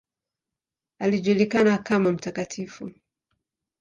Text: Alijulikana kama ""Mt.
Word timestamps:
Alijulikana 0.99 1.77
kama 1.77 2.11
""Mt. 2.11 2.27